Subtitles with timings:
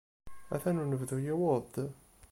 [0.55, 1.75] Atan unebdu yewweḍ-d.